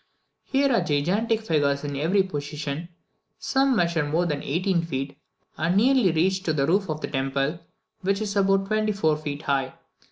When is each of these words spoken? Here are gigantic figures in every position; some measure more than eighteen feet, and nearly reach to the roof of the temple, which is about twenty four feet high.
Here 0.45 0.71
are 0.73 0.81
gigantic 0.81 1.41
figures 1.41 1.83
in 1.83 1.95
every 1.95 2.23
position; 2.23 2.89
some 3.37 3.75
measure 3.75 4.03
more 4.03 4.25
than 4.25 4.41
eighteen 4.41 4.81
feet, 4.81 5.15
and 5.59 5.77
nearly 5.77 6.11
reach 6.11 6.41
to 6.41 6.53
the 6.53 6.65
roof 6.65 6.89
of 6.89 7.01
the 7.01 7.07
temple, 7.07 7.59
which 8.01 8.19
is 8.19 8.35
about 8.35 8.65
twenty 8.65 8.93
four 8.93 9.15
feet 9.15 9.43
high. 9.43 9.75